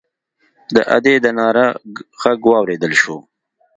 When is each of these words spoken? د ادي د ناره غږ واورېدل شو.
د 0.73 0.75
ادي 0.95 1.15
د 1.21 1.27
ناره 1.39 1.65
غږ 2.21 2.39
واورېدل 2.51 2.93
شو. 3.01 3.17